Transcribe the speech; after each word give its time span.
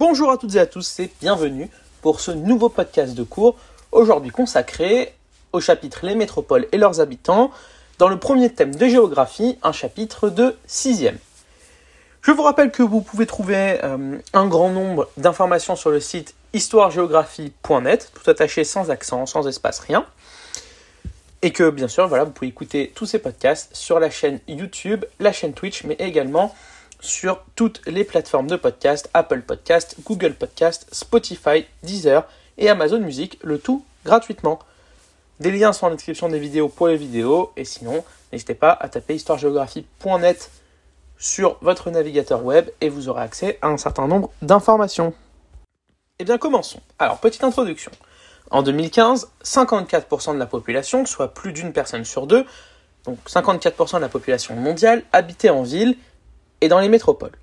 Bonjour 0.00 0.32
à 0.32 0.38
toutes 0.38 0.56
et 0.56 0.58
à 0.58 0.66
tous 0.66 0.98
et 0.98 1.08
bienvenue 1.20 1.70
pour 2.02 2.18
ce 2.18 2.32
nouveau 2.32 2.68
podcast 2.68 3.14
de 3.14 3.22
cours, 3.22 3.54
aujourd'hui 3.92 4.32
consacré 4.32 5.14
au 5.52 5.60
chapitre 5.60 6.04
Les 6.04 6.16
métropoles 6.16 6.66
et 6.72 6.78
leurs 6.78 7.00
habitants, 7.00 7.52
dans 7.98 8.08
le 8.08 8.18
premier 8.18 8.52
thème 8.52 8.74
de 8.74 8.88
géographie, 8.88 9.56
un 9.62 9.70
chapitre 9.70 10.30
de 10.30 10.56
6 10.66 11.10
Je 12.22 12.30
vous 12.32 12.42
rappelle 12.42 12.72
que 12.72 12.82
vous 12.82 13.02
pouvez 13.02 13.24
trouver 13.24 13.78
euh, 13.84 14.18
un 14.32 14.46
grand 14.48 14.70
nombre 14.70 15.08
d'informations 15.16 15.76
sur 15.76 15.90
le 15.90 16.00
site 16.00 16.34
histoiregéographie.net, 16.54 18.10
tout 18.14 18.28
attaché 18.28 18.64
sans 18.64 18.90
accent, 18.90 19.26
sans 19.26 19.46
espace, 19.46 19.78
rien. 19.78 20.04
Et 21.42 21.52
que 21.52 21.70
bien 21.70 21.86
sûr, 21.86 22.08
voilà, 22.08 22.24
vous 22.24 22.32
pouvez 22.32 22.48
écouter 22.48 22.90
tous 22.96 23.06
ces 23.06 23.20
podcasts 23.20 23.70
sur 23.76 24.00
la 24.00 24.10
chaîne 24.10 24.40
YouTube, 24.48 25.04
la 25.20 25.30
chaîne 25.30 25.52
Twitch, 25.52 25.84
mais 25.84 25.94
également 26.00 26.52
sur 27.04 27.44
toutes 27.54 27.82
les 27.86 28.04
plateformes 28.04 28.46
de 28.46 28.56
podcast, 28.56 29.10
Apple 29.14 29.42
Podcast, 29.42 29.96
Google 30.04 30.34
Podcast, 30.34 30.86
Spotify, 30.90 31.66
Deezer 31.82 32.26
et 32.56 32.68
Amazon 32.68 33.00
Music, 33.00 33.38
le 33.42 33.58
tout 33.58 33.84
gratuitement. 34.04 34.58
Des 35.40 35.50
liens 35.50 35.72
sont 35.72 35.86
en 35.86 35.90
description 35.90 36.28
des 36.28 36.38
vidéos 36.38 36.68
pour 36.68 36.88
les 36.88 36.96
vidéos, 36.96 37.52
et 37.56 37.64
sinon, 37.64 38.04
n'hésitez 38.32 38.54
pas 38.54 38.72
à 38.72 38.88
taper 38.88 39.16
histoiregéographie.net 39.16 40.50
sur 41.18 41.58
votre 41.60 41.90
navigateur 41.90 42.44
web 42.44 42.68
et 42.80 42.88
vous 42.88 43.08
aurez 43.08 43.22
accès 43.22 43.58
à 43.62 43.68
un 43.68 43.76
certain 43.76 44.08
nombre 44.08 44.30
d'informations. 44.42 45.12
Eh 46.18 46.24
bien, 46.24 46.38
commençons. 46.38 46.80
Alors, 46.98 47.18
petite 47.18 47.44
introduction. 47.44 47.90
En 48.50 48.62
2015, 48.62 49.30
54% 49.42 50.34
de 50.34 50.38
la 50.38 50.46
population, 50.46 51.06
soit 51.06 51.34
plus 51.34 51.52
d'une 51.52 51.72
personne 51.72 52.04
sur 52.04 52.26
deux, 52.26 52.46
donc 53.04 53.18
54% 53.28 53.96
de 53.96 54.00
la 54.00 54.08
population 54.08 54.54
mondiale, 54.54 55.02
habitait 55.12 55.50
en 55.50 55.62
ville 55.62 55.96
et 56.64 56.68
dans 56.68 56.80
les 56.80 56.88
métropoles. 56.88 57.36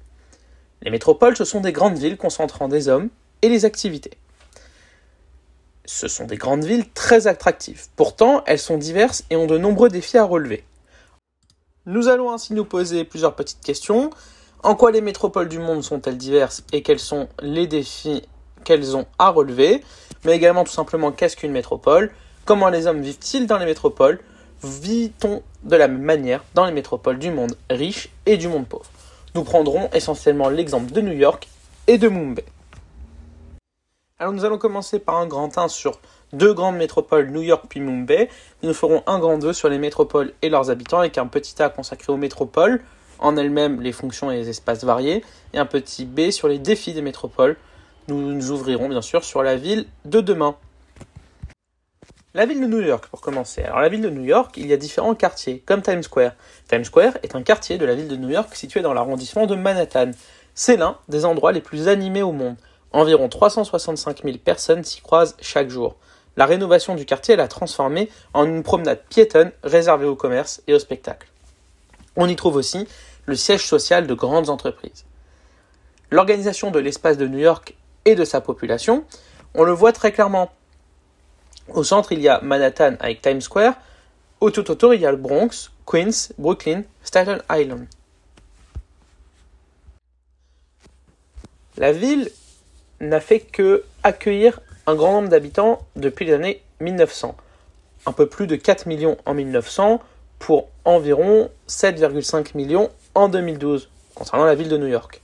Les 0.81 0.89
métropoles, 0.89 1.38
ce 1.38 1.45
sont 1.45 1.62
des 1.62 1.71
grandes 1.71 1.98
villes 1.98 2.17
concentrant 2.17 2.67
des 2.67 2.88
hommes 2.88 3.09
et 3.43 3.49
les 3.49 3.66
activités. 3.66 4.17
Ce 5.85 6.07
sont 6.07 6.26
des 6.26 6.37
grandes 6.37 6.63
villes 6.63 6.90
très 6.91 7.27
attractives. 7.27 7.85
Pourtant, 7.96 8.43
elles 8.48 8.57
sont 8.57 8.79
diverses 8.79 9.23
et 9.29 9.35
ont 9.35 9.46
de 9.46 9.59
nombreux 9.59 9.90
défis 9.90 10.18
à 10.18 10.23
relever. 10.23 10.63
Nous 11.85 12.07
allons 12.07 12.31
ainsi 12.31 12.54
nous 12.54 12.65
poser 12.65 13.04
plusieurs 13.04 13.35
petites 13.35 13.62
questions. 13.62 14.09
En 14.63 14.73
quoi 14.73 14.91
les 14.91 15.01
métropoles 15.01 15.49
du 15.49 15.59
monde 15.59 15.84
sont-elles 15.84 16.18
diverses 16.18 16.63
et 16.74 16.81
quels 16.81 16.99
sont 16.99 17.29
les 17.43 17.68
défis 17.68 18.24
qu'elles 18.63 18.98
ont 18.98 19.05
à 19.20 19.29
relever? 19.29 19.84
Mais 20.26 20.35
également 20.35 20.63
tout 20.63 20.71
simplement 20.71 21.12
qu'est-ce 21.12 21.37
qu'une 21.37 21.51
métropole, 21.51 22.12
comment 22.46 22.70
les 22.70 22.87
hommes 22.87 23.01
vivent-ils 23.01 23.46
dans 23.46 23.59
les 23.59 23.65
métropoles, 23.65 24.20
vit-on 24.63 25.43
de 25.62 25.76
la 25.76 25.87
même 25.87 26.01
manière 26.01 26.43
dans 26.55 26.65
les 26.65 26.71
métropoles 26.71 27.20
du 27.20 27.29
monde 27.29 27.55
riche 27.70 28.09
et 28.26 28.37
du 28.37 28.48
monde 28.48 28.68
pauvre? 28.68 28.90
Nous 29.34 29.46
prendrons 29.46 29.90
essentiellement 29.93 30.49
l'exemple 30.49 30.91
de 30.91 30.99
New 30.99 31.13
York 31.13 31.48
et 31.87 31.98
de 31.98 32.10
Mumbai. 32.10 32.43
Alors 34.20 34.34
nous 34.34 34.43
allons 34.43 34.57
commencer 34.57 34.99
par 34.99 35.15
un 35.15 35.26
grand 35.26 35.57
1 35.57 35.70
sur 35.70 35.99
deux 36.34 36.54
grandes 36.54 36.76
métropoles, 36.76 37.29
New 37.29 37.41
York 37.41 37.63
puis 37.70 37.79
Mumbai. 37.79 38.27
Nous 38.62 38.74
ferons 38.74 39.04
un 39.07 39.20
grand 39.20 39.37
2 39.37 39.54
sur 39.54 39.70
les 39.70 39.77
métropoles 39.77 40.34
et 40.41 40.49
leurs 40.49 40.70
habitants 40.70 40.99
avec 40.99 41.18
un 41.18 41.27
petit 41.27 41.62
A 41.63 41.70
consacré 41.70 42.12
aux 42.12 42.18
métropoles, 42.18 42.82
en 43.20 43.37
elles-mêmes 43.37 43.79
les 43.79 43.93
fonctions 43.93 44.29
et 44.32 44.35
les 44.35 44.49
espaces 44.49 44.84
variés, 44.84 45.24
et 45.54 45.57
un 45.57 45.65
petit 45.65 46.04
B 46.04 46.32
sur 46.32 46.49
les 46.49 46.59
défis 46.59 46.93
des 46.93 47.02
métropoles, 47.02 47.55
nous 48.09 48.20
nous 48.20 48.52
ouvrirons 48.52 48.90
bien 48.90 49.02
sûr 49.02 49.24
sur 49.24 49.43
la 49.43 49.55
ville 49.55 49.85
de 50.04 50.20
demain. 50.20 50.57
La 52.34 52.46
ville 52.46 52.62
de 52.62 52.68
New 52.68 52.79
York, 52.79 53.07
pour 53.07 53.20
commencer. 53.20 53.62
Alors, 53.62 53.82
la 53.82 53.90
ville 53.90 53.99
de 53.99 54.10
New 54.10 54.24
York, 54.24 54.55
il 54.55 54.68
y 54.68 54.71
a 54.71 54.77
différents 54.77 55.15
quartiers, 55.15 55.62
comme 55.65 55.82
Times 55.82 56.04
Square. 56.04 56.32
Times 56.70 56.85
Square 56.85 57.18
est 57.24 57.35
un 57.35 57.43
quartier 57.43 57.77
de 57.77 57.84
la 57.84 57.93
ville 57.93 58.07
de 58.07 58.15
New 58.15 58.29
York 58.29 58.55
situé 58.55 58.79
dans 58.79 58.93
l'arrondissement 58.93 59.48
de 59.48 59.55
Manhattan. 59.55 60.12
C'est 60.55 60.77
l'un 60.77 60.98
des 61.09 61.26
endroits 61.26 61.52
les 61.52 61.59
plus 61.59 61.90
animés 61.90 62.21
au 62.21 62.32
monde. 62.32 62.55
Environ 62.93 63.27
365 63.27 64.24
000 64.24 64.38
personnes 64.38 64.85
s'y 64.85 65.02
croisent 65.02 65.35
chaque 65.41 65.69
jour. 65.69 65.97
La 66.38 66.46
rénovation 66.46 66.96
du 66.96 67.06
quartier 67.06 67.35
l'a 67.35 67.50
transformé 67.50 68.09
en 68.34 68.46
une 68.46 68.63
promenade 68.63 69.02
piétonne 69.09 69.52
réservée 69.63 70.08
au 70.08 70.16
commerce 70.16 70.62
et 70.68 70.74
au 70.74 70.80
spectacle. 70.80 71.28
On 72.16 72.30
y 72.30 72.38
trouve 72.38 72.56
aussi 72.56 72.88
le 73.25 73.36
siège 73.36 73.66
social 73.66 74.08
de 74.08 74.13
grandes 74.13 74.50
entreprises. 74.50 75.03
L'organisation 76.12 76.72
de 76.72 76.80
l'espace 76.80 77.18
de 77.18 77.28
New 77.28 77.40
York 77.40 77.75
et 78.06 78.16
de 78.16 78.24
sa 78.24 78.40
population, 78.40 79.03
on 79.53 79.63
le 79.63 79.74
voit 79.74 79.92
très 79.92 80.13
clairement. 80.13 80.50
Au 81.74 81.84
centre, 81.84 82.12
il 82.12 82.20
y 82.20 82.28
a 82.28 82.42
Manhattan 82.42 82.96
avec 83.00 83.22
Times 83.22 83.42
Square. 83.42 83.76
Au 84.42 84.52
tout 84.52 84.70
autour, 84.72 84.94
il 84.94 85.02
y 85.02 85.06
a 85.06 85.12
le 85.12 85.18
Bronx, 85.18 85.72
Queens, 85.86 86.34
Brooklyn, 86.38 86.84
Staten 87.04 87.42
Island. 87.50 87.88
La 91.78 91.94
ville 91.94 92.30
n'a 93.00 93.22
fait 93.22 93.40
que 93.40 93.84
accueillir 94.04 94.60
un 94.86 94.96
grand 94.96 95.14
nombre 95.14 95.30
d'habitants 95.30 95.80
depuis 95.96 96.26
les 96.26 96.34
années 96.34 96.62
1900. 96.81 97.36
Un 98.06 98.12
peu 98.12 98.26
plus 98.26 98.48
de 98.48 98.56
4 98.56 98.88
millions 98.88 99.18
en 99.26 99.34
1900 99.34 100.02
pour 100.40 100.68
environ 100.84 101.50
7,5 101.70 102.58
millions 102.58 102.90
en 103.16 103.30
2012 103.30 103.90
concernant 104.16 104.46
la 104.46 104.56
ville 104.56 104.70
de 104.70 104.78
New 104.78 104.88
York. 104.88 105.22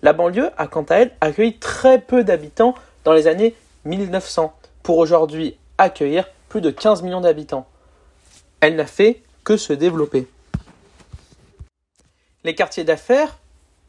La 0.00 0.12
banlieue 0.12 0.50
a 0.56 0.66
quant 0.66 0.84
à 0.84 0.96
elle 0.96 1.12
accueilli 1.20 1.58
très 1.58 2.00
peu 2.00 2.24
d'habitants 2.24 2.74
dans 3.04 3.12
les 3.12 3.26
années 3.26 3.54
1900 3.84 4.54
pour 4.82 4.98
aujourd'hui 4.98 5.56
accueillir 5.78 6.26
plus 6.48 6.60
de 6.60 6.70
15 6.70 7.02
millions 7.02 7.20
d'habitants. 7.20 7.66
Elle 8.60 8.76
n'a 8.76 8.86
fait 8.86 9.22
que 9.44 9.56
se 9.56 9.72
développer. 9.72 10.28
Les 12.44 12.54
quartiers 12.54 12.84
d'affaires 12.84 13.38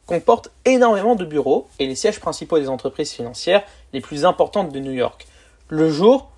comportent 0.06 0.50
énormément 0.64 1.14
de 1.14 1.24
bureaux 1.24 1.68
et 1.78 1.86
les 1.86 1.94
sièges 1.94 2.20
principaux 2.20 2.58
des 2.58 2.68
entreprises 2.68 3.12
financières 3.12 3.64
les 3.92 4.00
plus 4.00 4.24
importantes 4.24 4.70
de 4.72 4.80
New 4.80 4.92
York. 4.92 5.26
Le 5.68 5.90
jour, 5.90 6.30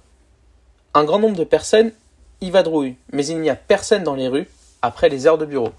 un 0.95 1.05
grand 1.05 1.19
nombre 1.19 1.37
de 1.37 1.45
personnes 1.45 1.93
y 2.41 2.51
vadrouillent, 2.51 2.97
mais 3.13 3.27
il 3.27 3.41
n'y 3.41 3.51
a 3.51 3.57
personne 3.57 4.03
dans 4.03 4.15
les 4.15 4.29
rues 4.29 4.49
après 4.83 5.09
les 5.09 5.27
heures 5.27 5.39
de 5.39 5.47
bureau. 5.47 5.71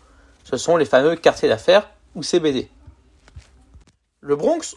Ce 0.44 0.57
sont 0.57 0.78
les 0.78 0.85
fameux 0.85 1.16
quartiers 1.16 1.49
d'affaires 1.49 1.89
ou 2.16 2.23
CBD. 2.23 2.69
Le 4.22 4.35
Bronx, 4.35 4.75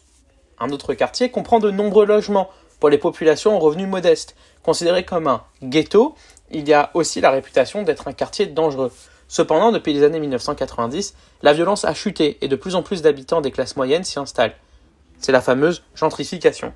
un 0.58 0.70
autre 0.70 0.94
quartier, 0.94 1.30
comprend 1.30 1.58
de 1.58 1.70
nombreux 1.70 2.06
logements 2.06 2.50
pour 2.80 2.88
les 2.88 2.98
populations 2.98 3.56
aux 3.56 3.60
revenus 3.60 3.86
modestes. 3.86 4.34
Considéré 4.62 5.04
comme 5.04 5.28
un 5.28 5.42
ghetto, 5.62 6.16
il 6.50 6.68
y 6.68 6.72
a 6.72 6.90
aussi 6.94 7.20
la 7.20 7.30
réputation 7.30 7.82
d'être 7.82 8.08
un 8.08 8.12
quartier 8.12 8.46
dangereux. 8.46 8.90
Cependant, 9.28 9.70
depuis 9.70 9.92
les 9.92 10.02
années 10.02 10.18
1990, 10.18 11.14
la 11.42 11.52
violence 11.52 11.84
a 11.84 11.94
chuté 11.94 12.38
et 12.40 12.48
de 12.48 12.56
plus 12.56 12.74
en 12.74 12.82
plus 12.82 13.02
d'habitants 13.02 13.40
des 13.40 13.52
classes 13.52 13.76
moyennes 13.76 14.02
s'y 14.02 14.18
installent. 14.18 14.54
C'est 15.20 15.30
la 15.30 15.40
fameuse 15.40 15.84
gentrification. 15.94 16.72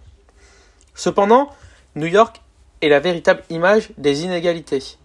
Cependant, 0.95 1.49
New 1.97 2.07
York 2.07 2.41
est 2.81 2.89
la 2.89 3.01
véritable 3.01 3.43
image 3.51 3.91
des 3.99 4.23
inégalités. 4.23 4.97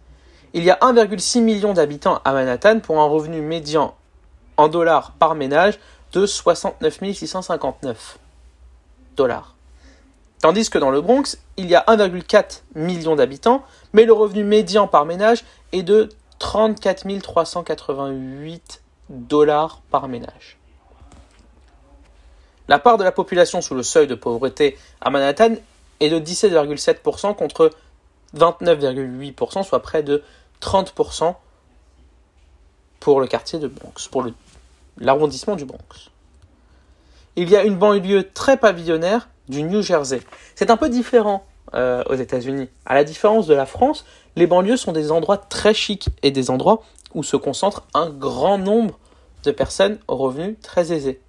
Il 0.54 0.64
y 0.64 0.70
a 0.70 0.78
1,6 0.82 1.42
million 1.42 1.74
d'habitants 1.74 2.22
à 2.26 2.34
Manhattan 2.34 2.80
pour 2.80 3.00
un 3.00 3.06
revenu 3.06 3.42
médian 3.42 3.96
en 4.58 4.68
dollars 4.68 5.14
par 5.14 5.36
ménage 5.36 5.80
de 6.12 6.26
69 6.26 7.00
659 7.14 8.20
dollars. 9.16 9.56
Tandis 10.42 10.70
que 10.70 10.78
dans 10.78 10.90
le 10.90 11.02
Bronx, 11.02 11.38
il 11.58 11.68
y 11.68 11.76
a 11.76 11.84
1,4 11.88 12.62
million 12.76 13.16
d'habitants, 13.16 13.64
mais 13.92 14.06
le 14.06 14.14
revenu 14.14 14.44
médian 14.44 14.88
par 14.88 15.06
ménage 15.06 15.44
est 15.74 15.84
de 15.84 16.10
34 16.40 17.06
388 17.22 18.82
dollars 19.10 19.82
par 19.92 20.08
ménage. 20.08 20.58
La 22.70 22.80
part 22.80 22.98
de 22.98 23.04
la 23.04 23.12
population 23.12 23.62
sous 23.62 23.76
le 23.76 23.84
seuil 23.84 24.08
de 24.08 24.16
pauvreté 24.16 24.78
à 25.02 25.10
Manhattan 25.10 25.56
est 26.00 26.10
de 26.10 26.20
17,7% 26.20 27.36
contre 27.36 27.72
29,8%, 28.38 29.64
soit 29.64 29.82
près 29.82 30.04
de 30.04 30.24
30% 30.62 31.36
pour 33.00 33.20
le 33.20 33.28
quartier 33.28 33.60
de 33.60 33.68
Bronx, 33.68 34.08
pour 34.10 34.26
l'arrondissement 34.98 35.56
du 35.56 35.66
Bronx. 35.66 36.12
Il 37.36 37.50
y 37.50 37.56
a 37.56 37.64
une 37.64 37.78
banlieue 37.78 38.30
très 38.34 38.58
pavillonnaire 38.58 39.30
du 39.50 39.64
New 39.64 39.82
Jersey. 39.82 40.22
C'est 40.56 40.72
un 40.72 40.78
peu 40.78 40.90
différent 40.90 41.44
euh, 41.74 42.04
aux 42.08 42.16
États-Unis. 42.16 42.70
À 42.86 42.96
la 42.96 43.04
différence 43.04 43.48
de 43.48 43.54
la 43.54 43.66
France, 43.66 44.06
les 44.36 44.48
banlieues 44.48 44.78
sont 44.78 44.92
des 44.92 45.12
endroits 45.12 45.38
très 45.38 45.74
chics 45.74 46.10
et 46.24 46.32
des 46.32 46.50
endroits 46.50 46.82
où 47.14 47.24
se 47.24 47.36
concentre 47.36 47.84
un 47.94 48.10
grand 48.10 48.58
nombre 48.58 48.98
de 49.44 49.52
personnes 49.52 50.00
aux 50.08 50.16
revenus 50.16 50.56
très 50.62 50.92
aisés. 50.94 51.20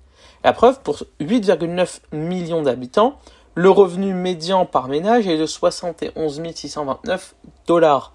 La 0.45 0.53
preuve, 0.53 0.81
pour 0.81 1.03
8,9 1.21 2.01
millions 2.13 2.63
d'habitants, 2.63 3.19
le 3.55 3.71
revenu 3.71 4.15
médian 4.15 4.65
par 4.65 4.89
ménage 4.89 5.27
est 5.27 5.37
de 5.37 5.47
71 5.47 6.41
629 6.55 7.35
dollars. 7.67 8.13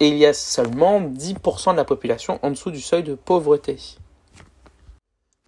Et 0.00 0.08
il 0.08 0.16
y 0.16 0.26
a 0.26 0.34
seulement 0.34 1.00
10% 1.00 1.72
de 1.72 1.76
la 1.76 1.84
population 1.84 2.38
en 2.42 2.50
dessous 2.50 2.70
du 2.70 2.80
seuil 2.80 3.02
de 3.02 3.14
pauvreté. 3.14 3.78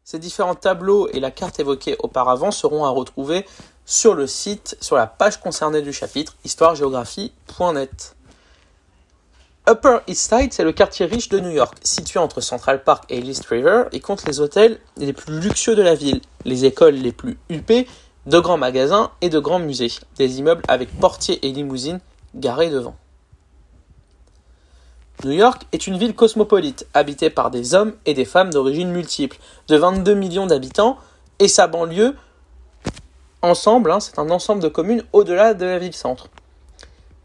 Ces 0.04 0.18
différents 0.18 0.54
tableaux 0.54 1.08
et 1.08 1.20
la 1.20 1.30
carte 1.30 1.60
évoquée 1.60 1.96
auparavant 1.98 2.50
seront 2.50 2.86
à 2.86 2.88
retrouver 2.88 3.44
sur 3.88 4.14
le 4.14 4.26
site, 4.26 4.76
sur 4.82 4.96
la 4.96 5.06
page 5.06 5.40
concernée 5.40 5.80
du 5.80 5.94
chapitre 5.94 6.36
histoiregéographie.net. 6.44 8.16
Upper 9.66 10.00
East 10.06 10.28
Side, 10.30 10.52
c'est 10.52 10.62
le 10.62 10.72
quartier 10.72 11.06
riche 11.06 11.30
de 11.30 11.40
New 11.40 11.50
York, 11.50 11.74
situé 11.82 12.18
entre 12.18 12.42
Central 12.42 12.84
Park 12.84 13.04
et 13.08 13.18
East 13.18 13.46
River, 13.46 13.84
et 13.92 14.00
compte 14.00 14.26
les 14.26 14.40
hôtels 14.40 14.78
les 14.98 15.14
plus 15.14 15.40
luxueux 15.40 15.74
de 15.74 15.80
la 15.80 15.94
ville, 15.94 16.20
les 16.44 16.66
écoles 16.66 16.96
les 16.96 17.12
plus 17.12 17.38
huppées, 17.48 17.88
de 18.26 18.38
grands 18.38 18.58
magasins 18.58 19.10
et 19.22 19.30
de 19.30 19.38
grands 19.38 19.58
musées, 19.58 19.92
des 20.18 20.38
immeubles 20.38 20.62
avec 20.68 20.90
portiers 21.00 21.44
et 21.46 21.50
limousines 21.50 22.00
garés 22.34 22.68
devant. 22.68 22.96
New 25.24 25.32
York 25.32 25.62
est 25.72 25.86
une 25.86 25.96
ville 25.96 26.14
cosmopolite, 26.14 26.86
habitée 26.92 27.30
par 27.30 27.50
des 27.50 27.74
hommes 27.74 27.94
et 28.04 28.12
des 28.12 28.26
femmes 28.26 28.52
d'origine 28.52 28.90
multiples, 28.90 29.38
de 29.68 29.76
22 29.78 30.12
millions 30.12 30.46
d'habitants, 30.46 30.98
et 31.38 31.48
sa 31.48 31.68
banlieue, 31.68 32.14
ensemble, 33.42 33.90
hein, 33.90 34.00
c'est 34.00 34.18
un 34.18 34.30
ensemble 34.30 34.62
de 34.62 34.68
communes 34.68 35.04
au-delà 35.12 35.54
de 35.54 35.64
la 35.64 35.78
ville-centre. 35.78 36.28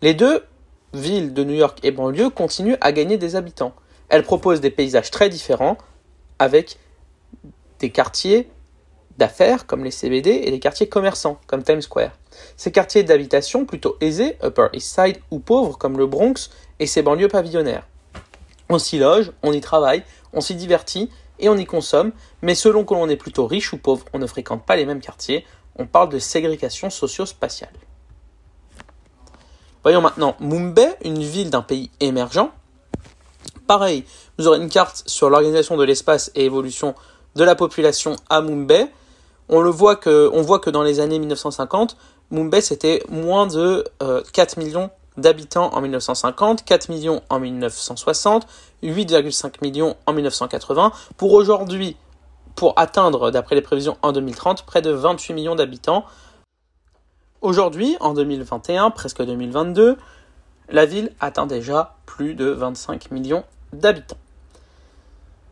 Les 0.02 0.14
deux 0.14 0.44
villes 0.94 1.34
de 1.34 1.44
New 1.44 1.56
York 1.56 1.80
et 1.84 1.92
banlieue 1.92 2.30
continuent 2.30 2.78
à 2.82 2.92
gagner 2.92 3.18
des 3.18 3.36
habitants. 3.36 3.74
Elles 4.10 4.24
proposent 4.24 4.62
des 4.62 4.70
paysages 4.70 5.12
très 5.12 5.30
différents, 5.30 5.78
avec 6.40 6.78
des 7.80 7.90
quartiers 7.90 8.50
d'affaires 9.18 9.66
comme 9.66 9.84
les 9.84 9.92
CBD 9.92 10.42
et 10.44 10.52
des 10.52 10.60
quartiers 10.60 10.90
commerçants 10.90 11.40
comme 11.48 11.64
Times 11.64 11.82
Square. 11.82 12.12
Ces 12.58 12.72
quartiers 12.72 13.04
d'habitation 13.04 13.66
plutôt 13.66 13.98
aisés, 14.02 14.38
Upper 14.44 14.68
East 14.74 14.94
Side 14.94 15.20
ou 15.32 15.40
pauvres 15.40 15.78
comme 15.78 15.98
le 15.98 16.08
Bronx 16.08 16.50
et 16.80 16.88
ses 16.88 17.02
banlieues 17.02 17.28
pavillonnaires. 17.28 17.88
On 18.70 18.80
s'y 18.80 18.98
loge, 18.98 19.32
on 19.44 19.54
y 19.54 19.62
travaille, 19.62 20.04
on 20.34 20.42
s'y 20.42 20.56
divertit 20.56 21.10
et 21.40 21.50
on 21.50 21.58
y 21.58 21.66
consomme, 21.66 22.12
mais 22.42 22.56
selon 22.56 22.86
que 22.86 22.94
l'on 22.94 23.10
est 23.10 23.18
plutôt 23.18 23.46
riche 23.46 23.74
ou 23.74 23.78
pauvre, 23.78 24.06
on 24.14 24.20
ne 24.20 24.28
fréquente 24.28 24.66
pas 24.66 24.76
les 24.76 24.86
mêmes 24.86 25.02
quartiers, 25.02 25.46
on 25.76 25.86
parle 25.86 26.10
de 26.10 26.20
ségrégation 26.20 26.90
socio-spatiale. 26.90 27.74
Voyons 29.84 30.02
maintenant 30.02 30.36
Mumbai, 30.40 30.96
une 31.04 31.22
ville 31.22 31.50
d'un 31.50 31.62
pays 31.62 31.92
émergent. 32.00 32.52
Pareil, 33.68 34.06
vous 34.38 34.48
aurez 34.48 34.60
une 34.60 34.70
carte 34.70 35.04
sur 35.08 35.30
l'organisation 35.30 35.78
de 35.78 35.84
l'espace 35.84 36.32
et 36.36 36.46
évolution 36.46 36.96
de 37.36 37.44
la 37.44 37.56
population 37.56 38.16
à 38.30 38.42
Mumbai. 38.42 38.88
On, 39.50 39.62
le 39.62 39.70
voit 39.70 39.96
que, 39.96 40.30
on 40.34 40.42
voit 40.42 40.60
dans 40.60 40.84
les 40.84 41.00
années 41.00 41.20
1950, 41.20 41.98
Mumbai 42.32 42.62
c'était 42.62 43.04
moins 43.10 43.48
de 43.48 43.84
4 44.32 44.58
euh, 44.58 44.62
millions 44.62 44.90
d'habitants 45.18 45.74
en 45.74 45.82
1950, 45.82 46.66
4 46.66 46.90
millions 46.90 47.22
en 47.30 47.40
1960, 47.40 48.48
8,5 48.84 49.56
millions 49.62 49.96
en 50.06 50.14
1980, 50.14 50.92
pour 51.18 51.34
aujourd'hui, 51.34 51.98
pour 52.56 52.74
atteindre, 52.78 53.32
d'après 53.32 53.56
les 53.56 53.62
prévisions 53.62 53.98
en 54.02 54.12
2030, 54.12 54.64
près 54.64 54.82
de 54.82 54.92
28 54.92 55.34
millions 55.34 55.56
d'habitants. 55.56 56.06
Aujourd'hui, 57.42 57.98
en 58.00 58.14
2021, 58.14 58.92
presque 58.92 59.24
2022, 59.24 59.98
la 60.70 60.86
ville 60.86 61.12
atteint 61.20 61.46
déjà 61.46 61.96
plus 62.06 62.36
de 62.36 62.46
25 62.46 63.12
millions 63.12 63.44
d'habitants. 63.74 64.18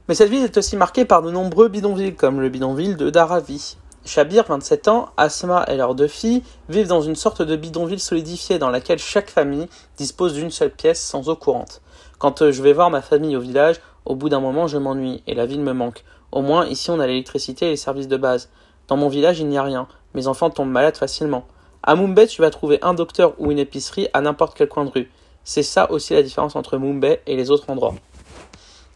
Mais 0.08 0.16
cette 0.16 0.30
ville 0.30 0.44
est 0.44 0.58
aussi 0.58 0.78
marquée 0.78 1.06
par 1.06 1.22
de 1.22 1.32
nombreux 1.32 1.68
bidonvilles, 1.68 2.16
comme 2.16 2.42
le 2.42 2.50
bidonville 2.50 2.98
de 2.98 3.10
Dharavi, 3.10 3.78
Shabir, 4.04 4.46
27 4.48 4.88
ans, 4.88 5.10
Asma 5.16 5.64
et 5.68 5.78
leurs 5.78 5.94
deux 5.94 6.08
filles 6.08 6.42
vivent 6.70 6.88
dans 6.88 7.02
une 7.02 7.16
sorte 7.16 7.44
de 7.44 7.56
bidonville 7.56 8.00
solidifié 8.00 8.58
dans 8.58 8.72
laquelle 8.72 8.98
chaque 8.98 9.30
famille 9.30 9.68
dispose 9.96 10.34
d'une 10.34 10.50
seule 10.50 10.72
pièce 10.72 11.00
sans 11.00 11.30
eau 11.30 11.36
courante. 11.36 11.82
Quand 12.18 12.50
je 12.50 12.64
vais 12.64 12.74
voir 12.74 12.90
ma 12.90 13.02
famille 13.02 13.36
au 13.36 13.40
village, 13.40 13.80
au 14.06 14.16
bout 14.16 14.30
d'un 14.30 14.40
moment 14.40 14.66
je 14.66 14.80
m'ennuie 14.80 15.22
et 15.28 15.36
la 15.36 15.46
ville 15.46 15.62
me 15.62 15.74
manque. 15.74 16.04
Au 16.32 16.42
moins 16.42 16.66
ici 16.66 16.90
on 16.90 17.00
a 17.00 17.08
l'électricité 17.08 17.68
et 17.68 17.70
les 17.72 17.78
services 17.78 18.08
de 18.08 18.18
base. 18.18 18.50
Dans 18.88 18.98
mon 18.98 19.10
village 19.10 19.40
il 19.40 19.48
n'y 19.48 19.58
a 19.58 19.64
rien. 19.64 19.88
Mes 20.14 20.28
enfants 20.28 20.50
tombent 20.50 20.72
malades 20.72 20.98
facilement. 20.98 21.46
À 21.84 21.96
Mumbai 21.96 22.28
tu 22.28 22.42
vas 22.42 22.50
trouver 22.50 22.80
un 22.82 22.94
docteur 22.94 23.34
ou 23.40 23.52
une 23.52 23.60
épicerie 23.60 24.08
à 24.14 24.22
n'importe 24.22 24.56
quel 24.58 24.68
coin 24.68 24.86
de 24.86 24.92
rue. 24.92 25.12
C'est 25.44 25.64
ça 25.64 25.92
aussi 25.92 26.14
la 26.14 26.24
différence 26.24 26.56
entre 26.56 26.78
Mumbai 26.78 27.22
et 27.26 27.36
les 27.36 27.50
autres 27.52 27.70
endroits. 27.70 27.96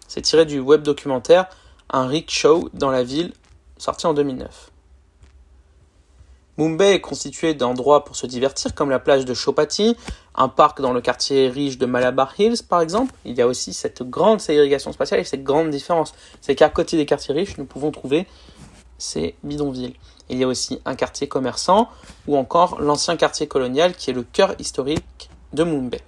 C'est 0.08 0.22
tiré 0.22 0.46
du 0.46 0.60
web 0.60 0.82
documentaire 0.84 1.48
Un 1.90 2.10
Show 2.28 2.70
dans 2.74 2.92
la 2.92 3.04
ville, 3.04 3.34
sorti 3.78 4.08
en 4.08 4.14
2009. 4.14 4.72
Mumbai 6.58 6.94
est 6.94 7.02
constitué 7.02 7.54
d'endroits 7.54 8.06
pour 8.06 8.16
se 8.16 8.28
divertir 8.28 8.74
comme 8.74 8.90
la 8.90 9.00
plage 9.00 9.26
de 9.26 9.34
Chopati, 9.34 9.98
un 10.38 10.48
parc 10.48 10.82
dans 10.82 10.94
le 10.94 11.02
quartier 11.02 11.50
riche 11.50 11.78
de 11.78 11.86
Malabar 11.86 12.34
Hills 12.40 12.64
par 12.68 12.82
exemple. 12.82 13.14
Il 13.26 13.36
y 13.36 13.42
a 13.42 13.48
aussi 13.48 13.74
cette 13.74 14.04
grande 14.04 14.42
ségrégation 14.42 14.92
spatiale 14.92 15.20
et 15.20 15.24
cette 15.24 15.44
grande 15.44 15.70
différence. 15.70 16.14
C'est 16.42 16.56
qu'à 16.56 16.70
côté 16.70 16.98
des 16.98 17.06
quartiers 17.06 17.34
riches, 17.34 17.58
nous 17.58 17.66
pouvons 17.66 17.92
trouver 17.92 18.28
ces 18.98 19.36
bidonvilles. 19.44 19.96
Il 20.30 20.38
y 20.38 20.44
a 20.44 20.48
aussi 20.48 20.80
un 20.86 20.96
quartier 20.96 21.28
commerçant 21.28 21.90
ou 22.28 22.38
encore 22.38 22.82
l'ancien 22.82 23.16
quartier 23.16 23.48
colonial 23.48 23.94
qui 23.94 24.10
est 24.10 24.14
le 24.14 24.24
cœur 24.24 24.56
historique 24.60 25.30
de 25.54 25.64
Mumbai. 25.64 26.02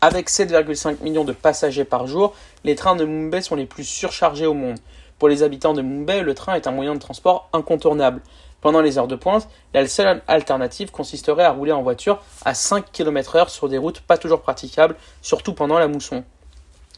Avec 0.00 0.28
7,5 0.28 1.02
millions 1.02 1.24
de 1.24 1.32
passagers 1.32 1.84
par 1.84 2.06
jour, 2.06 2.34
les 2.62 2.74
trains 2.74 2.96
de 2.96 3.04
Mumbai 3.04 3.40
sont 3.40 3.56
les 3.56 3.66
plus 3.66 3.84
surchargés 3.84 4.46
au 4.46 4.54
monde. 4.54 4.78
Pour 5.18 5.28
les 5.28 5.42
habitants 5.42 5.72
de 5.72 5.80
Mumbai, 5.80 6.22
le 6.22 6.34
train 6.34 6.54
est 6.54 6.66
un 6.66 6.72
moyen 6.72 6.94
de 6.94 6.98
transport 6.98 7.48
incontournable. 7.52 8.20
Pendant 8.64 8.80
les 8.80 8.96
heures 8.96 9.08
de 9.08 9.14
pointe, 9.14 9.46
la 9.74 9.86
seule 9.86 10.22
alternative 10.26 10.90
consisterait 10.90 11.44
à 11.44 11.50
rouler 11.50 11.72
en 11.72 11.82
voiture 11.82 12.22
à 12.46 12.54
5 12.54 12.90
km/h 12.90 13.50
sur 13.50 13.68
des 13.68 13.76
routes 13.76 14.00
pas 14.00 14.16
toujours 14.16 14.40
praticables, 14.40 14.96
surtout 15.20 15.52
pendant 15.52 15.78
la 15.78 15.86
mousson. 15.86 16.24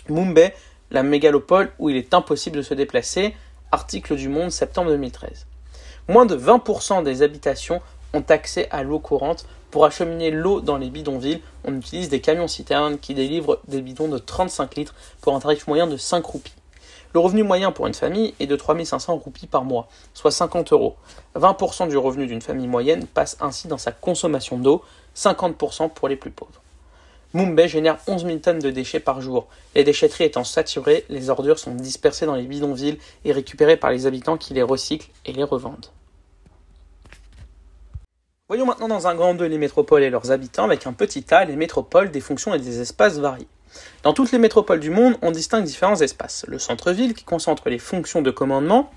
Mumbai, 0.09 0.55
la 0.93 1.03
mégalopole 1.03 1.73
où 1.81 1.91
il 1.91 1.97
est 1.97 2.15
impossible 2.15 2.59
de 2.59 2.63
se 2.63 2.73
déplacer, 2.73 3.35
article 3.73 4.15
du 4.15 4.29
Monde, 4.29 4.53
septembre 4.53 4.91
2013. 4.93 5.49
Moins 6.07 6.25
de 6.25 6.37
20% 6.37 7.03
des 7.03 7.23
habitations 7.23 7.83
ont 8.15 8.25
accès 8.29 8.69
à 8.71 8.85
l'eau 8.85 9.01
courante. 9.01 9.45
Pour 9.73 9.87
acheminer 9.87 10.31
l'eau 10.31 10.61
dans 10.61 10.77
les 10.77 10.89
bidonvilles, 10.89 11.43
on 11.65 11.77
utilise 11.77 12.09
des 12.09 12.21
camions-citernes 12.21 13.01
qui 13.01 13.13
délivrent 13.13 13.59
des 13.67 13.83
bidons 13.83 14.07
de 14.07 14.19
35 14.19 14.77
litres 14.77 14.95
pour 15.21 15.35
un 15.35 15.41
tarif 15.41 15.67
moyen 15.67 15.89
de 15.89 15.97
5 15.97 16.25
roupies. 16.25 16.55
Le 17.17 17.21
revenu 17.21 17.45
moyen 17.45 17.73
pour 17.73 17.87
une 17.87 17.95
famille 17.95 18.35
est 18.41 18.47
de 18.47 18.57
3500 18.57 19.17
roupies 19.17 19.47
par 19.47 19.65
mois, 19.65 19.89
soit 20.13 20.31
50 20.31 20.75
euros. 20.75 20.97
20% 21.35 21.89
du 21.89 21.97
revenu 21.97 22.27
d'une 22.27 22.43
famille 22.43 22.69
moyenne 22.69 23.07
passe 23.07 23.39
ainsi 23.41 23.69
dans 23.69 23.79
sa 23.79 23.91
consommation 23.91 24.59
d'eau, 24.59 24.85
50% 25.17 25.95
pour 25.95 26.09
les 26.09 26.17
plus 26.17 26.31
pauvres. 26.31 26.61
Mumbai 27.33 27.69
génère 27.69 27.97
11 28.07 28.27
000 28.27 28.39
tonnes 28.41 28.59
de 28.59 28.69
déchets 28.69 29.01
par 29.01 29.23
jour. 29.23 29.47
Les 29.75 29.83
déchetteries 29.83 30.25
étant 30.25 30.45
saturées, 30.45 31.07
les 31.09 31.31
ordures 31.31 31.59
sont 31.59 31.75
dispersées 31.75 32.27
dans 32.27 32.35
les 32.35 32.43
bidonvilles 32.43 32.99
et 33.25 33.33
récupérées 33.33 33.79
par 33.79 33.93
les 33.93 34.05
habitants 34.05 34.37
qui 34.37 34.53
les 34.53 34.63
recyclent 34.63 35.09
et 35.25 35.33
les 35.33 35.43
revendent. 35.43 35.87
Voyons 38.49 38.67
maintenant 38.67 38.89
dans 38.89 39.07
un 39.07 39.15
grand 39.15 39.33
2 39.33 39.47
les 39.47 39.57
métropoles 39.57 40.03
et 40.03 40.11
leurs 40.11 40.33
habitants 40.33 40.65
avec 40.65 40.87
un 40.87 40.93
petit 40.93 41.25
A 41.31 41.47
les 41.47 41.57
métropoles, 41.57 42.11
des 42.11 42.21
fonctions 42.21 42.53
et 42.53 42.59
des 42.59 42.83
espaces 42.83 43.17
variés. 43.17 43.49
Dans 44.03 44.13
toutes 44.13 44.33
les 44.33 44.39
métropoles 44.39 44.81
du 44.81 44.91
monde, 44.91 45.17
on 45.23 45.31
distingue 45.31 45.65
différents 45.65 46.01
espaces. 46.01 46.45
Le 46.49 46.59
centre-ville 46.59 47.15
qui 47.15 47.25
concentre 47.25 47.69
les 47.69 47.79
fonctions 47.79 48.23
de 48.23 48.31
commandement 48.31 48.91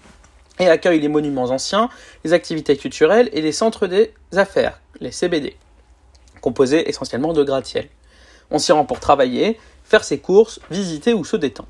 et 0.59 0.67
accueille 0.67 0.99
les 0.99 1.07
monuments 1.07 1.45
anciens, 1.45 1.89
les 2.23 2.33
activités 2.33 2.77
culturelles 2.77 3.29
et 3.33 3.41
les 3.41 3.51
centres 3.51 3.87
des 3.87 4.13
affaires, 4.35 4.79
les 4.99 5.11
CBD, 5.11 5.55
composés 6.41 6.89
essentiellement 6.89 7.33
de 7.33 7.43
gratte-ciel. 7.43 7.87
On 8.51 8.59
s'y 8.59 8.71
rend 8.71 8.85
pour 8.85 8.99
travailler, 8.99 9.59
faire 9.83 10.03
ses 10.03 10.19
courses, 10.19 10.59
visiter 10.69 11.13
ou 11.13 11.23
se 11.23 11.37
détendre. 11.37 11.69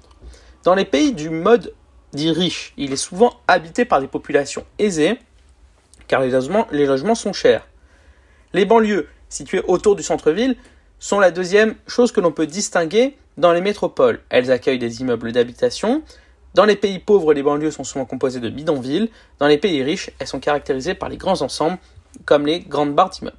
Dans 0.63 0.75
les 0.75 0.85
pays 0.85 1.13
du 1.13 1.29
mode 1.29 1.73
dit 2.13 2.31
riche, 2.31 2.73
il 2.77 2.91
est 2.91 2.97
souvent 2.97 3.33
habité 3.47 3.85
par 3.85 4.01
des 4.01 4.07
populations 4.07 4.65
aisées, 4.79 5.17
car 6.07 6.21
les 6.21 6.31
logements, 6.31 7.15
sont 7.15 7.33
chers. 7.33 7.67
Les 8.53 8.65
banlieues, 8.65 9.07
situées 9.29 9.61
autour 9.67 9.95
du 9.95 10.01
centre-ville, 10.01 10.57
sont 10.99 11.19
la 11.19 11.31
deuxième 11.31 11.75
chose 11.87 12.11
que 12.11 12.19
l'on 12.19 12.31
peut 12.31 12.47
distinguer 12.47 13.17
dans 13.37 13.53
les 13.53 13.61
métropoles. 13.61 14.21
Elles 14.29 14.51
accueillent 14.51 14.79
des 14.79 15.01
immeubles 15.01 15.31
d'habitation. 15.31 16.03
Dans 16.55 16.65
les 16.65 16.75
pays 16.75 16.99
pauvres, 16.99 17.33
les 17.33 17.43
banlieues 17.43 17.71
sont 17.71 17.83
souvent 17.83 18.05
composées 18.05 18.39
de 18.39 18.49
bidonvilles. 18.49 19.09
Dans 19.39 19.47
les 19.47 19.57
pays 19.57 19.81
riches, 19.81 20.11
elles 20.19 20.27
sont 20.27 20.39
caractérisées 20.39 20.95
par 20.95 21.09
les 21.09 21.17
grands 21.17 21.41
ensembles, 21.41 21.77
comme 22.25 22.45
les 22.45 22.59
grandes 22.59 22.95
barres 22.95 23.11
d'immeubles. 23.11 23.37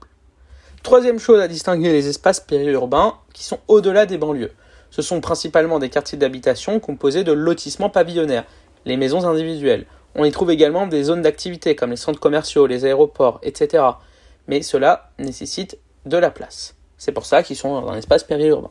Troisième 0.83 1.19
chose 1.19 1.41
à 1.41 1.49
distinguer, 1.49 1.93
les 1.93 2.09
espaces 2.09 2.41
périurbains 2.41 3.17
qui 3.35 3.45
sont 3.45 3.61
au-delà 3.69 4.07
des 4.07 4.17
banlieues. 4.17 4.53
Ce 4.91 5.03
sont 5.03 5.21
principalement 5.21 5.79
des 5.79 5.91
quartiers 5.91 6.19
d'habitation 6.19 6.81
composés 6.81 7.23
de 7.23 7.33
lotissements 7.33 7.91
pavillonnaires, 7.91 8.45
les 8.87 8.97
maisons 8.97 9.27
individuelles. 9.27 9.87
On 10.15 10.25
y 10.25 10.33
trouve 10.33 10.51
également 10.51 10.87
des 10.87 11.05
zones 11.05 11.23
d'activité 11.23 11.77
comme 11.77 11.91
les 11.91 11.97
centres 11.97 12.19
commerciaux, 12.19 12.67
les 12.67 12.87
aéroports, 12.87 13.39
etc. 13.43 13.85
Mais 14.49 14.63
cela 14.63 15.11
nécessite 15.19 15.79
de 16.07 16.17
la 16.17 16.31
place. 16.31 16.75
C'est 17.01 17.13
pour 17.13 17.25
ça 17.25 17.43
qu'ils 17.43 17.57
sont 17.57 17.81
dans 17.81 17.89
un 17.89 17.97
espace 17.97 18.25
périurbain. 18.25 18.71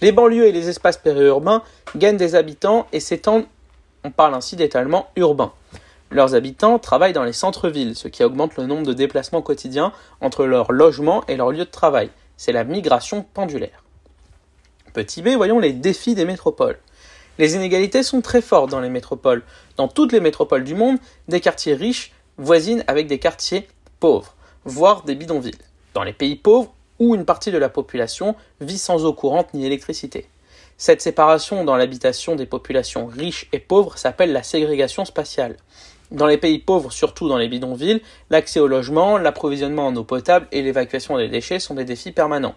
Les 0.00 0.12
banlieues 0.12 0.46
et 0.46 0.52
les 0.52 0.68
espaces 0.68 0.96
périurbains 0.96 1.64
gagnent 1.96 2.16
des 2.16 2.36
habitants 2.36 2.86
et 2.92 3.00
s'étendent, 3.00 3.46
on 4.04 4.12
parle 4.12 4.34
ainsi 4.34 4.54
d'étalement 4.54 5.08
urbain. 5.16 5.52
Leurs 6.12 6.36
habitants 6.36 6.78
travaillent 6.78 7.12
dans 7.12 7.24
les 7.24 7.32
centres-villes, 7.32 7.96
ce 7.96 8.06
qui 8.06 8.22
augmente 8.22 8.56
le 8.56 8.66
nombre 8.66 8.86
de 8.86 8.92
déplacements 8.92 9.42
quotidiens 9.42 9.92
entre 10.20 10.46
leur 10.46 10.70
logement 10.70 11.24
et 11.26 11.36
leur 11.36 11.50
lieu 11.50 11.64
de 11.64 11.64
travail. 11.64 12.10
C'est 12.36 12.52
la 12.52 12.62
migration 12.62 13.26
pendulaire. 13.34 13.82
Petit 14.92 15.20
b, 15.20 15.30
voyons 15.30 15.58
les 15.58 15.72
défis 15.72 16.14
des 16.14 16.24
métropoles. 16.24 16.78
Les 17.38 17.56
inégalités 17.56 18.04
sont 18.04 18.20
très 18.20 18.40
fortes 18.40 18.70
dans 18.70 18.80
les 18.80 18.88
métropoles. 18.88 19.42
Dans 19.76 19.88
toutes 19.88 20.12
les 20.12 20.20
métropoles 20.20 20.62
du 20.62 20.76
monde, 20.76 20.98
des 21.26 21.40
quartiers 21.40 21.74
riches 21.74 22.12
voisinent 22.38 22.84
avec 22.86 23.08
des 23.08 23.18
quartiers 23.18 23.66
pauvres, 23.98 24.36
voire 24.64 25.02
des 25.02 25.16
bidonvilles. 25.16 25.58
Dans 25.94 26.04
les 26.04 26.12
pays 26.12 26.36
pauvres, 26.36 26.72
où 27.02 27.16
une 27.16 27.24
partie 27.24 27.50
de 27.50 27.58
la 27.58 27.68
population 27.68 28.36
vit 28.60 28.78
sans 28.78 29.04
eau 29.04 29.12
courante 29.12 29.54
ni 29.54 29.66
électricité. 29.66 30.28
Cette 30.78 31.02
séparation 31.02 31.64
dans 31.64 31.74
l'habitation 31.74 32.36
des 32.36 32.46
populations 32.46 33.06
riches 33.06 33.48
et 33.52 33.58
pauvres 33.58 33.98
s'appelle 33.98 34.32
la 34.32 34.44
ségrégation 34.44 35.04
spatiale. 35.04 35.56
Dans 36.12 36.28
les 36.28 36.38
pays 36.38 36.60
pauvres, 36.60 36.92
surtout 36.92 37.28
dans 37.28 37.38
les 37.38 37.48
bidonvilles, 37.48 38.02
l'accès 38.30 38.60
au 38.60 38.68
logement, 38.68 39.18
l'approvisionnement 39.18 39.88
en 39.88 39.96
eau 39.96 40.04
potable 40.04 40.46
et 40.52 40.62
l'évacuation 40.62 41.16
des 41.16 41.26
déchets 41.26 41.58
sont 41.58 41.74
des 41.74 41.84
défis 41.84 42.12
permanents. 42.12 42.54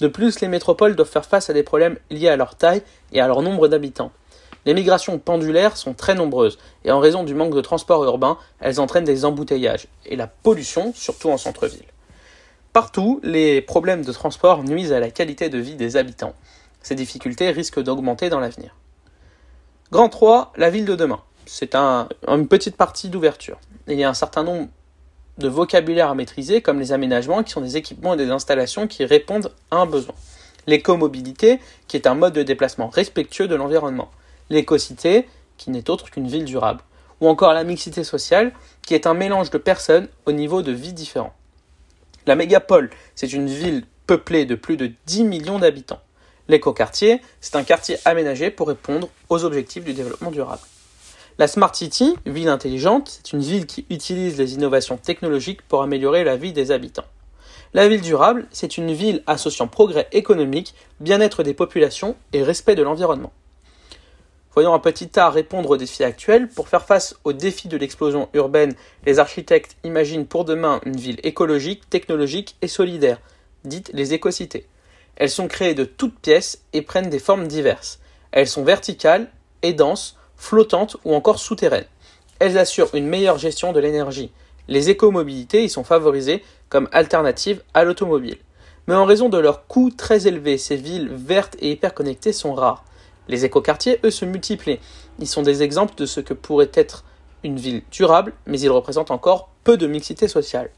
De 0.00 0.06
plus, 0.06 0.40
les 0.40 0.48
métropoles 0.48 0.94
doivent 0.94 1.08
faire 1.08 1.24
face 1.24 1.48
à 1.48 1.54
des 1.54 1.62
problèmes 1.62 1.96
liés 2.10 2.28
à 2.28 2.36
leur 2.36 2.56
taille 2.56 2.82
et 3.12 3.22
à 3.22 3.26
leur 3.26 3.40
nombre 3.40 3.68
d'habitants. 3.68 4.12
Les 4.66 4.74
migrations 4.74 5.18
pendulaires 5.18 5.78
sont 5.78 5.94
très 5.94 6.14
nombreuses 6.14 6.58
et 6.84 6.90
en 6.90 7.00
raison 7.00 7.24
du 7.24 7.32
manque 7.32 7.54
de 7.54 7.62
transport 7.62 8.04
urbain, 8.04 8.36
elles 8.60 8.80
entraînent 8.80 9.04
des 9.04 9.24
embouteillages 9.24 9.86
et 10.04 10.16
la 10.16 10.26
pollution, 10.26 10.92
surtout 10.94 11.30
en 11.30 11.38
centre-ville. 11.38 11.86
Partout, 12.78 13.18
les 13.24 13.60
problèmes 13.60 14.04
de 14.04 14.12
transport 14.12 14.62
nuisent 14.62 14.92
à 14.92 15.00
la 15.00 15.10
qualité 15.10 15.48
de 15.48 15.58
vie 15.58 15.74
des 15.74 15.96
habitants. 15.96 16.34
Ces 16.80 16.94
difficultés 16.94 17.50
risquent 17.50 17.82
d'augmenter 17.82 18.30
dans 18.30 18.38
l'avenir. 18.38 18.76
Grand 19.90 20.08
3, 20.08 20.52
la 20.56 20.70
ville 20.70 20.84
de 20.84 20.94
demain. 20.94 21.20
C'est 21.44 21.74
une 21.74 22.46
petite 22.46 22.76
partie 22.76 23.08
d'ouverture. 23.08 23.58
Il 23.88 23.98
y 23.98 24.04
a 24.04 24.08
un 24.08 24.14
certain 24.14 24.44
nombre 24.44 24.68
de 25.38 25.48
vocabulaire 25.48 26.08
à 26.08 26.14
maîtriser, 26.14 26.62
comme 26.62 26.78
les 26.78 26.92
aménagements, 26.92 27.42
qui 27.42 27.50
sont 27.50 27.62
des 27.62 27.76
équipements 27.76 28.14
et 28.14 28.16
des 28.16 28.30
installations 28.30 28.86
qui 28.86 29.04
répondent 29.04 29.50
à 29.72 29.78
un 29.78 29.86
besoin. 29.86 30.14
L'écomobilité, 30.68 31.58
qui 31.88 31.96
est 31.96 32.06
un 32.06 32.14
mode 32.14 32.34
de 32.34 32.44
déplacement 32.44 32.86
respectueux 32.86 33.48
de 33.48 33.56
l'environnement. 33.56 34.12
L'écocité, 34.50 35.28
qui 35.56 35.70
n'est 35.70 35.90
autre 35.90 36.12
qu'une 36.12 36.28
ville 36.28 36.44
durable. 36.44 36.82
Ou 37.20 37.28
encore 37.28 37.54
la 37.54 37.64
mixité 37.64 38.04
sociale, 38.04 38.52
qui 38.82 38.94
est 38.94 39.08
un 39.08 39.14
mélange 39.14 39.50
de 39.50 39.58
personnes 39.58 40.06
au 40.26 40.30
niveau 40.30 40.62
de 40.62 40.70
vie 40.70 40.92
différent. 40.92 41.34
La 42.28 42.36
mégapole, 42.36 42.90
c'est 43.14 43.32
une 43.32 43.48
ville 43.48 43.84
peuplée 44.06 44.44
de 44.44 44.54
plus 44.54 44.76
de 44.76 44.90
10 45.06 45.24
millions 45.24 45.58
d'habitants. 45.58 46.02
L'écoquartier, 46.48 47.22
c'est 47.40 47.56
un 47.56 47.64
quartier 47.64 47.96
aménagé 48.04 48.50
pour 48.50 48.68
répondre 48.68 49.08
aux 49.30 49.44
objectifs 49.46 49.82
du 49.82 49.94
développement 49.94 50.30
durable. 50.30 50.60
La 51.38 51.48
Smart 51.48 51.74
City, 51.74 52.16
ville 52.26 52.50
intelligente, 52.50 53.08
c'est 53.08 53.32
une 53.32 53.40
ville 53.40 53.64
qui 53.64 53.86
utilise 53.88 54.36
les 54.36 54.52
innovations 54.52 54.98
technologiques 54.98 55.62
pour 55.62 55.80
améliorer 55.80 56.22
la 56.22 56.36
vie 56.36 56.52
des 56.52 56.70
habitants. 56.70 57.06
La 57.72 57.88
ville 57.88 58.02
durable, 58.02 58.46
c'est 58.50 58.76
une 58.76 58.92
ville 58.92 59.22
associant 59.26 59.66
progrès 59.66 60.06
économique, 60.12 60.74
bien-être 61.00 61.42
des 61.42 61.54
populations 61.54 62.14
et 62.34 62.42
respect 62.42 62.74
de 62.74 62.82
l'environnement. 62.82 63.32
Voyons 64.54 64.74
un 64.74 64.78
petit 64.78 65.08
tas 65.08 65.30
répondre 65.30 65.70
aux 65.70 65.76
défis 65.76 66.04
actuels. 66.04 66.48
Pour 66.48 66.68
faire 66.68 66.84
face 66.84 67.14
aux 67.24 67.32
défis 67.32 67.68
de 67.68 67.76
l'explosion 67.76 68.28
urbaine, 68.32 68.74
les 69.06 69.18
architectes 69.18 69.76
imaginent 69.84 70.26
pour 70.26 70.44
demain 70.44 70.80
une 70.84 70.96
ville 70.96 71.20
écologique, 71.22 71.88
technologique 71.90 72.56
et 72.62 72.68
solidaire, 72.68 73.20
dite 73.64 73.90
les 73.92 74.14
écocités. 74.14 74.66
Elles 75.16 75.30
sont 75.30 75.48
créées 75.48 75.74
de 75.74 75.84
toutes 75.84 76.18
pièces 76.18 76.62
et 76.72 76.82
prennent 76.82 77.10
des 77.10 77.18
formes 77.18 77.46
diverses. 77.48 78.00
Elles 78.32 78.48
sont 78.48 78.64
verticales 78.64 79.28
et 79.62 79.72
denses, 79.72 80.16
flottantes 80.36 80.96
ou 81.04 81.14
encore 81.14 81.38
souterraines. 81.38 81.86
Elles 82.38 82.58
assurent 82.58 82.94
une 82.94 83.08
meilleure 83.08 83.38
gestion 83.38 83.72
de 83.72 83.80
l'énergie. 83.80 84.30
Les 84.68 84.90
écomobilités 84.90 85.64
y 85.64 85.68
sont 85.68 85.84
favorisées 85.84 86.42
comme 86.68 86.88
alternative 86.92 87.62
à 87.74 87.84
l'automobile. 87.84 88.38
Mais 88.86 88.94
en 88.94 89.04
raison 89.04 89.28
de 89.28 89.38
leur 89.38 89.66
coût 89.66 89.90
très 89.90 90.26
élevé, 90.26 90.56
ces 90.56 90.76
villes 90.76 91.10
vertes 91.12 91.56
et 91.60 91.72
hyperconnectées 91.72 92.32
sont 92.32 92.54
rares. 92.54 92.84
Les 93.28 93.44
écoquartiers, 93.44 94.00
eux, 94.04 94.10
se 94.10 94.24
multiplient. 94.24 94.80
Ils 95.18 95.26
sont 95.26 95.42
des 95.42 95.62
exemples 95.62 95.94
de 95.96 96.06
ce 96.06 96.20
que 96.20 96.34
pourrait 96.34 96.70
être 96.74 97.04
une 97.44 97.56
ville 97.56 97.82
durable, 97.90 98.32
mais 98.46 98.60
ils 98.60 98.70
représentent 98.70 99.10
encore 99.10 99.50
peu 99.64 99.76
de 99.76 99.86
mixité 99.86 100.28
sociale. 100.28 100.70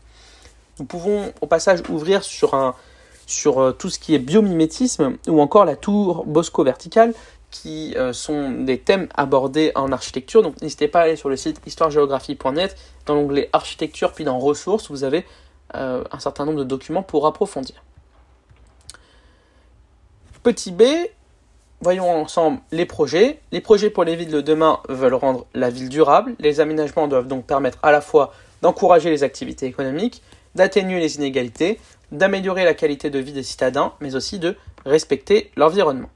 Nous 0.78 0.84
pouvons 0.84 1.32
au 1.40 1.46
passage 1.46 1.82
ouvrir 1.88 2.22
sur 2.24 2.54
euh, 2.54 3.72
tout 3.72 3.90
ce 3.90 3.98
qui 3.98 4.14
est 4.14 4.18
biomimétisme 4.18 5.16
ou 5.28 5.40
encore 5.40 5.64
la 5.64 5.76
tour 5.76 6.24
Bosco 6.26 6.64
verticale 6.64 7.14
qui 7.50 7.94
euh, 7.96 8.12
sont 8.12 8.50
des 8.50 8.78
thèmes 8.78 9.08
abordés 9.14 9.72
en 9.74 9.92
architecture. 9.92 10.42
Donc 10.42 10.60
n'hésitez 10.62 10.88
pas 10.88 11.00
à 11.00 11.02
aller 11.02 11.16
sur 11.16 11.28
le 11.28 11.36
site 11.36 11.60
histoiregéographie.net 11.66 12.76
dans 13.06 13.14
l'onglet 13.14 13.50
architecture 13.52 14.12
puis 14.12 14.24
dans 14.24 14.38
ressources, 14.38 14.90
vous 14.90 15.04
avez 15.04 15.26
euh, 15.74 16.04
un 16.10 16.18
certain 16.18 16.44
nombre 16.44 16.58
de 16.58 16.64
documents 16.64 17.02
pour 17.02 17.26
approfondir. 17.26 17.82
Petit 20.42 20.72
b, 20.72 20.82
voyons 21.80 22.10
ensemble 22.10 22.60
les 22.72 22.86
projets. 22.86 23.40
Les 23.52 23.60
projets 23.60 23.90
pour 23.90 24.04
les 24.04 24.16
villes 24.16 24.30
de 24.30 24.40
demain 24.40 24.80
veulent 24.88 25.14
rendre 25.14 25.46
la 25.54 25.70
ville 25.70 25.88
durable. 25.88 26.34
Les 26.38 26.60
aménagements 26.60 27.08
doivent 27.08 27.26
donc 27.26 27.46
permettre 27.46 27.78
à 27.82 27.92
la 27.92 28.00
fois 28.00 28.32
d'encourager 28.62 29.10
les 29.10 29.22
activités 29.22 29.66
économiques, 29.66 30.22
d'atténuer 30.54 31.00
les 31.00 31.16
inégalités, 31.16 31.80
d'améliorer 32.12 32.64
la 32.64 32.74
qualité 32.74 33.10
de 33.10 33.18
vie 33.18 33.32
des 33.32 33.42
citadins, 33.42 33.92
mais 34.00 34.14
aussi 34.14 34.38
de 34.38 34.56
respecter 34.84 35.50
l'environnement. 35.56 36.10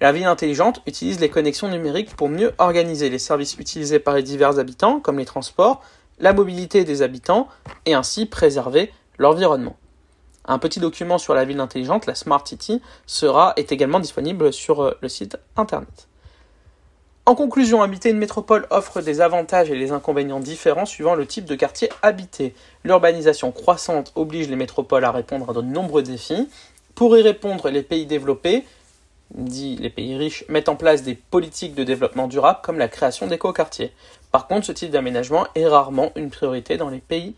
La 0.00 0.12
ville 0.12 0.24
intelligente 0.24 0.80
utilise 0.86 1.20
les 1.20 1.28
connexions 1.28 1.68
numériques 1.68 2.16
pour 2.16 2.28
mieux 2.28 2.52
organiser 2.58 3.10
les 3.10 3.18
services 3.18 3.56
utilisés 3.58 3.98
par 3.98 4.14
les 4.14 4.22
divers 4.22 4.58
habitants, 4.58 5.00
comme 5.00 5.18
les 5.18 5.26
transports, 5.26 5.82
la 6.18 6.32
mobilité 6.32 6.84
des 6.84 7.02
habitants, 7.02 7.48
et 7.84 7.94
ainsi 7.94 8.26
préserver 8.26 8.92
l'environnement. 9.18 9.76
Un 10.46 10.58
petit 10.58 10.80
document 10.80 11.18
sur 11.18 11.34
la 11.34 11.44
ville 11.44 11.60
intelligente, 11.60 12.06
la 12.06 12.14
Smart 12.14 12.46
City, 12.46 12.80
sera 13.06 13.52
est 13.56 13.72
également 13.72 14.00
disponible 14.00 14.52
sur 14.52 14.82
euh, 14.82 14.98
le 15.00 15.08
site 15.08 15.36
internet. 15.56 16.08
En 17.26 17.34
conclusion, 17.34 17.82
habiter 17.82 18.10
une 18.10 18.18
métropole 18.18 18.66
offre 18.70 19.02
des 19.02 19.20
avantages 19.20 19.70
et 19.70 19.78
des 19.78 19.92
inconvénients 19.92 20.40
différents 20.40 20.86
suivant 20.86 21.14
le 21.14 21.26
type 21.26 21.44
de 21.44 21.54
quartier 21.54 21.90
habité. 22.02 22.54
L'urbanisation 22.82 23.52
croissante 23.52 24.12
oblige 24.16 24.48
les 24.48 24.56
métropoles 24.56 25.04
à 25.04 25.12
répondre 25.12 25.50
à 25.50 25.52
de 25.52 25.60
nombreux 25.60 26.02
défis. 26.02 26.48
Pour 26.94 27.16
y 27.16 27.22
répondre, 27.22 27.68
les 27.68 27.82
pays 27.82 28.06
développés, 28.06 28.64
dit 29.34 29.76
les 29.76 29.90
pays 29.90 30.16
riches, 30.16 30.44
mettent 30.48 30.68
en 30.68 30.76
place 30.76 31.02
des 31.02 31.14
politiques 31.14 31.74
de 31.74 31.84
développement 31.84 32.26
durable 32.26 32.60
comme 32.62 32.78
la 32.78 32.88
création 32.88 33.26
d'éco-quartiers. 33.26 33.92
Par 34.32 34.48
contre, 34.48 34.66
ce 34.66 34.72
type 34.72 34.90
d'aménagement 34.90 35.46
est 35.54 35.68
rarement 35.68 36.10
une 36.16 36.30
priorité 36.30 36.78
dans 36.78 36.88
les 36.88 36.98
pays 36.98 37.34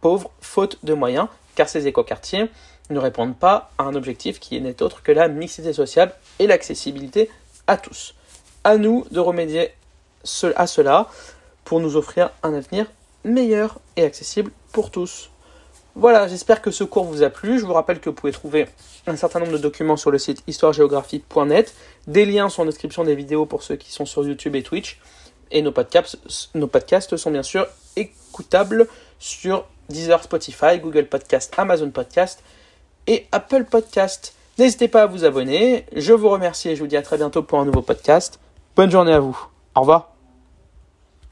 pauvres 0.00 0.30
faute 0.40 0.78
de 0.84 0.94
moyens, 0.94 1.28
car 1.58 1.68
ces 1.68 1.88
éco-quartiers 1.88 2.48
ne 2.88 3.00
répondent 3.00 3.36
pas 3.36 3.72
à 3.78 3.82
un 3.82 3.96
objectif 3.96 4.38
qui 4.38 4.60
n'est 4.60 4.80
autre 4.80 5.02
que 5.02 5.10
la 5.10 5.26
mixité 5.26 5.72
sociale 5.72 6.14
et 6.38 6.46
l'accessibilité 6.46 7.28
à 7.66 7.76
tous 7.76 8.14
à 8.62 8.76
nous 8.76 9.04
de 9.10 9.18
remédier 9.18 9.70
à 10.54 10.66
cela 10.68 11.08
pour 11.64 11.80
nous 11.80 11.96
offrir 11.96 12.30
un 12.44 12.54
avenir 12.54 12.86
meilleur 13.24 13.80
et 13.96 14.04
accessible 14.04 14.52
pour 14.72 14.92
tous. 14.92 15.30
Voilà, 15.96 16.28
j'espère 16.28 16.62
que 16.62 16.70
ce 16.70 16.84
cours 16.84 17.04
vous 17.04 17.24
a 17.24 17.30
plu. 17.30 17.58
Je 17.58 17.66
vous 17.66 17.72
rappelle 17.72 17.98
que 17.98 18.08
vous 18.08 18.14
pouvez 18.14 18.30
trouver 18.30 18.68
un 19.08 19.16
certain 19.16 19.40
nombre 19.40 19.52
de 19.52 19.58
documents 19.58 19.96
sur 19.96 20.12
le 20.12 20.18
site 20.18 20.44
histoiregéographie.net. 20.46 21.74
Des 22.06 22.24
liens 22.24 22.48
sont 22.48 22.62
en 22.62 22.66
description 22.66 23.02
des 23.02 23.16
vidéos 23.16 23.46
pour 23.46 23.64
ceux 23.64 23.74
qui 23.76 23.90
sont 23.90 24.06
sur 24.06 24.24
YouTube 24.24 24.54
et 24.54 24.62
Twitch. 24.62 25.00
Et 25.50 25.62
nos 25.62 25.72
podcasts, 25.72 26.18
nos 26.54 26.68
podcasts 26.68 27.16
sont 27.16 27.32
bien 27.32 27.42
sûr 27.42 27.66
écoutables 27.96 28.86
sur 29.18 29.64
Deezer, 29.88 30.22
Spotify, 30.22 30.78
Google 30.78 31.06
Podcast, 31.06 31.54
Amazon 31.56 31.90
Podcast 31.90 32.42
et 33.06 33.26
Apple 33.32 33.64
Podcast. 33.64 34.34
N'hésitez 34.58 34.88
pas 34.88 35.02
à 35.02 35.06
vous 35.06 35.24
abonner. 35.24 35.86
Je 35.94 36.12
vous 36.12 36.28
remercie 36.28 36.68
et 36.68 36.76
je 36.76 36.80
vous 36.80 36.88
dis 36.88 36.96
à 36.96 37.02
très 37.02 37.16
bientôt 37.16 37.42
pour 37.42 37.60
un 37.60 37.64
nouveau 37.64 37.82
podcast. 37.82 38.40
Bonne 38.76 38.90
journée 38.90 39.12
à 39.12 39.20
vous. 39.20 39.38
Au 39.74 39.80
revoir. 39.80 40.17